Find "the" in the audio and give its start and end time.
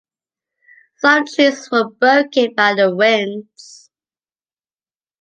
2.73-2.89